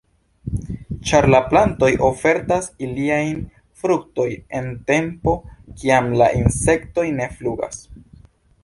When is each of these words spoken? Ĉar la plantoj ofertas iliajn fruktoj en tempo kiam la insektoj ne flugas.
Ĉar 1.09 1.27
la 1.35 1.41
plantoj 1.51 1.89
ofertas 2.07 2.69
iliajn 2.87 3.45
fruktoj 3.83 4.27
en 4.61 4.73
tempo 4.89 5.37
kiam 5.83 6.13
la 6.23 6.33
insektoj 6.43 7.07
ne 7.21 7.31
flugas. 7.39 7.85